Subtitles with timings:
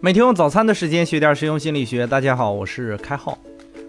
[0.00, 2.06] 每天用早餐的时间学点实用心理学。
[2.06, 3.36] 大家好，我是开浩。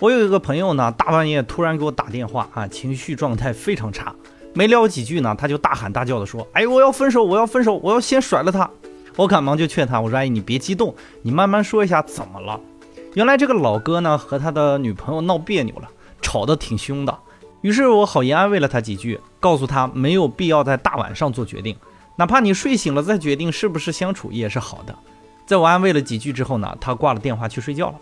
[0.00, 4.14] 我有一个朋友呢，大半夜突然给我打电话啊，情绪状态非常差。
[4.52, 8.68] 没聊几句呢，他就大喊大叫的说：“哎，我要分手，我要分手，我要先甩了他。”
[9.16, 12.60] 我赶忙就劝他，我说：“阿姨，你别激动，你慢慢说一下怎么了。”
[13.14, 15.88] 原来这个老哥呢和他的女朋友闹别扭了，
[16.20, 17.18] 吵得挺凶的。
[17.62, 21.74] 于是我好言安慰了他几句，告诉他没有必要在大晚上做决定，
[22.16, 24.94] 哪怕你睡醒了再决定是不是相处也是好的。
[25.46, 27.94] 在我安慰了几句之后呢，他挂了电话去睡觉了。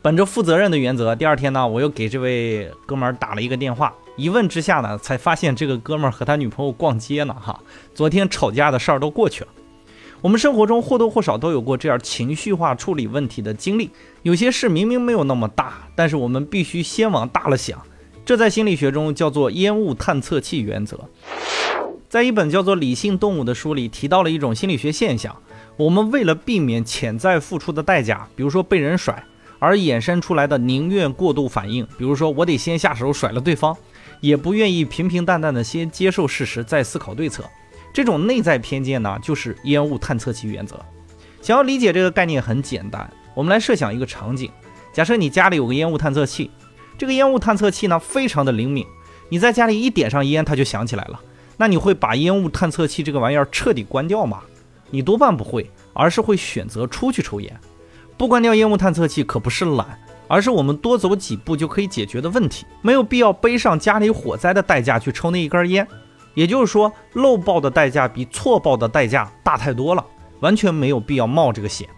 [0.00, 3.92] 本着负责任的原则，第二天呢，我又给这位哥们儿打了一个电话。
[4.16, 7.34] 一问之下呢，才发现这个哥们儿和他女朋友逛街呢。
[7.34, 7.60] 哈，
[7.94, 9.50] 昨天吵架的事儿都过去了。
[10.20, 13.90] 我们生活中或多或少都有过这样情绪化处理问题的经历。
[14.22, 17.80] 有些事明明没有那么大，但是我们必须先往大了想。
[18.24, 20.98] 这在心理学中叫做烟雾探测器原则。
[22.08, 25.36] 在一本叫做《理性动物》的书里提到了一种心理学现象。
[25.76, 29.22] 我们为了避免潜在付出的代价，比如说被人甩，
[29.58, 33.76] 而衍生出来的宁愿过度反应，比如说我得先下手甩了对方，
[34.20, 37.44] 也不愿意平平淡淡的先接受事实再思考对策。
[37.92, 40.80] 这种内在偏见呢，就是烟雾探测器原则。
[41.42, 44.50] 想要理解这个概念很简单，我们来设想一个场景：
[44.94, 46.50] 假设你家里有个烟雾探测器，
[46.96, 48.86] 这个烟雾探测器呢非常的灵敏，
[49.28, 51.20] 你在家里一点上烟，它就响起来了。
[51.58, 54.40] 那你会把烟雾探测器这个玩意儿彻底关掉吗？
[54.90, 57.60] 你多半不会，而是会选择出去抽烟。
[58.16, 65.86] 不关掉烟雾探测器可不是懒，而是我们多走几步就可以解决的问题，没有必要背上家里火灾的代价去抽那一根烟。
[66.34, 70.06] 也就是说，漏报的代价比错报的代价大太多了，
[70.40, 71.88] 完全没有必要冒这个险。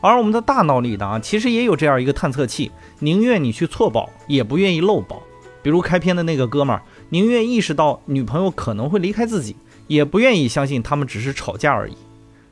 [0.00, 5.20] 而我们的大脑里呢，啊，其实也有这样一个探测器，宁愿你去错报，也不愿意漏报。
[5.68, 9.54] 比如开篇的那个哥们儿，宁愿意识到女朋友可能会离开自己，
[9.86, 11.94] 也不愿意相信他们只是吵架而已。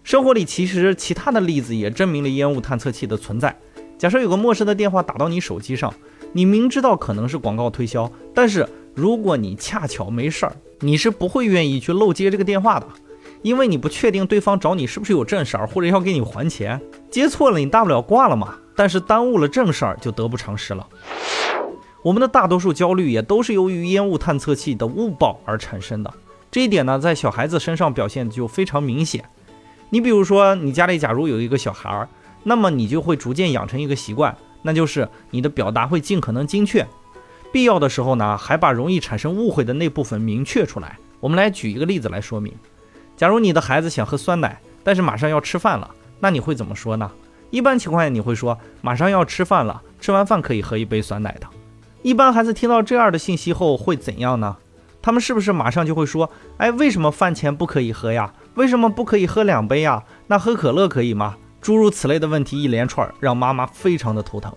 [0.05, 3.59] 生活里其实其他的例子也证明了烟雾探测器的存在。
[3.97, 5.95] 假设有个陌生的电话打到你手机上，
[6.35, 12.87] 你明知道可能是广告推销，但是如果你恰巧没事儿，你是不会愿意去漏接这个电话的，
[13.41, 16.79] 因为你不确定对方找你是不是有正事儿，或者要给你还钱。
[17.11, 18.57] 接错了，你大不了挂了嘛。
[18.79, 20.87] 但是耽误了正事儿就得不偿失了。
[22.07, 26.15] 我们的大多数焦虑也都是由于烟雾探测器的误报而产生的。
[26.53, 29.25] 这一点呢，在小孩子身上表现就非常明显。
[29.91, 32.09] 你比如说，你家里假如有一个小孩儿，
[32.45, 36.87] 那么你就会逐渐养成一个习惯，那就是你的表达会尽可能精确，
[37.51, 40.97] 必要的时候呢，还把容易产生误会的那部分明确出来。
[41.19, 42.55] 我们来举一个例子来说明：
[43.17, 45.91] 假如你的孩子想喝酸奶，但是马上要吃饭了，
[46.21, 47.11] 那你会怎么说呢？
[47.51, 51.49] 一般情况下，你会说马上要吃饭了，吃完饭可以喝一杯酸奶的。
[52.07, 54.59] 一般孩子听到这样的信息后会怎样呢？
[55.03, 60.05] 他们是不是马上就会说：“哎，为什么饭前不可以喝呀？”为什么不可以喝两杯呀？
[60.29, 61.37] 那喝可乐可以吗？
[61.61, 64.55] 诸如此类的问题一连串，让妈妈非常的头疼。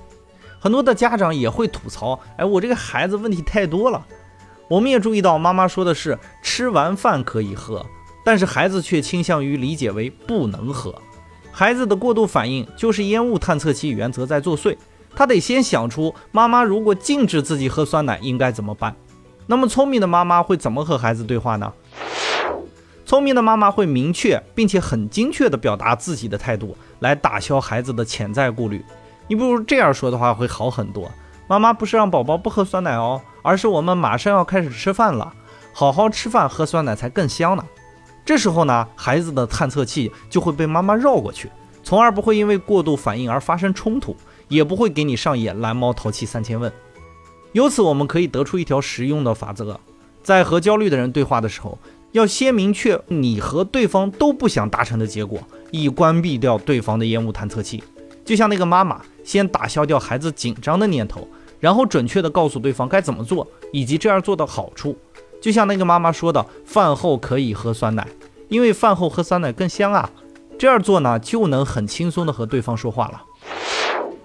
[0.59, 4.05] 很多的家长也会吐槽：“哎，我这个孩子问题太多了。”
[4.69, 7.83] 我们也注意到，妈妈说的是吃完饭可以喝，
[8.23, 10.93] 但是孩子却倾向于理解为不能喝。
[11.51, 14.77] 孩子的过度反应就是烟雾探测器原则在作祟，
[15.15, 18.95] 他得先想出妈妈如果禁止自己喝酸奶应该怎么办。
[19.47, 21.73] 那么聪明的妈妈会怎么和孩子对话呢？
[23.05, 28.85] 聪明的妈妈会明确并且很精确地表达自己的态度，来打消孩子的潜在顾虑。
[29.27, 31.09] 你不如这样说的话会好很多。
[31.47, 35.33] 妈妈不是让宝宝不喝酸奶哦，而是我们马上要开始吃饭了，
[35.73, 37.65] 好好吃饭喝酸奶才更香呢。
[38.23, 41.49] 这时候呢，孩子的探测器就会被妈妈绕过去，
[41.83, 44.15] 从而不会因为过度反应而发生冲突，
[44.49, 46.69] 也不会给你上演蓝猫淘气三千问。
[47.53, 49.79] 由此我们可以得出一条实用的法则：
[50.21, 51.77] 在和焦虑的人对话的时候。
[52.11, 55.39] 要先明确你和对方都不想达成的结果，
[55.69, 57.83] 以关闭掉对方的烟雾探测器。
[58.25, 61.27] 就像那个妈妈，先打消掉孩子紧张的念头，
[61.59, 64.97] 然后准确的告诉对方该怎么做，以及这样做的好处。
[65.39, 68.07] 就像那个妈妈说的，饭后可以喝酸奶，
[68.47, 70.09] 因为饭后喝酸奶更香啊。
[70.57, 73.21] 这样做呢，就能很轻松的和对方说话了。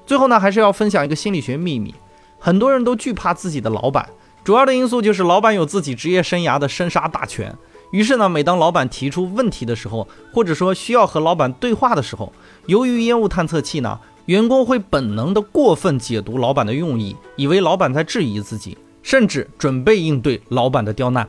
[0.06, 1.94] 最后呢，还是要分享一个心理学秘密：
[2.38, 4.08] 很多人都惧怕自己的老板，
[4.42, 7.56] 主要的因素就是老板有自己职业生涯的生杀大权。
[7.90, 12.32] 于是呢，每当老板提出问题的时候，或者说需要和老板对话的时候，
[12.66, 21.28] 由于烟雾探测器呢，员工会本能的过分解读老板的用意，以为老板在质疑自己，甚至准备应对老板的刁难。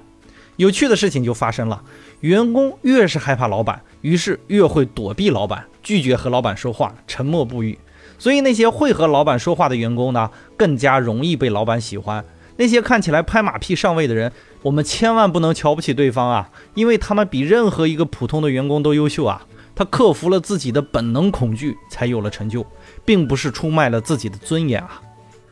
[0.57, 1.83] 有趣的事情就发生了，
[2.22, 7.77] 员工越是害怕老板，于是越会躲避老板，拒绝和老板说话，沉默不语。
[8.18, 12.24] 所以那些会和老板说话的员工呢，更加容易被老板喜欢。
[12.58, 14.32] 那些看起来拍马屁上位的人，
[14.62, 19.46] 我们千万不能瞧不起对方啊，因为他们比任何一个普通的员工都优秀啊。
[19.76, 22.66] 他克服了自己的本能恐惧，才有了成就，
[23.04, 25.02] 并不是出卖了自己的尊严啊。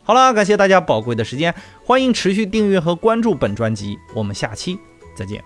[0.02, 4.80] 好了，感谢大家宝贵的时间，欢迎持续订阅和关注本专辑，我们下期
[5.14, 5.44] 再见。